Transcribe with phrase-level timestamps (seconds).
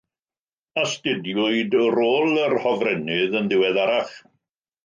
[0.83, 4.15] Astudiwyd rôl yr hofrennydd yn ddiweddarach.